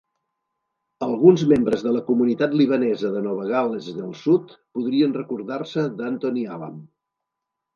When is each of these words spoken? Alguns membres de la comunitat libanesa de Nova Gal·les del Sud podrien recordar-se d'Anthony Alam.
Alguns 1.07 1.43
membres 1.51 1.83
de 1.87 1.91
la 1.97 2.01
comunitat 2.07 2.55
libanesa 2.61 3.11
de 3.17 3.21
Nova 3.27 3.45
Gal·les 3.51 3.91
del 3.99 4.17
Sud 4.23 4.57
podrien 4.79 5.15
recordar-se 5.21 5.85
d'Anthony 6.01 6.45
Alam. 6.57 6.83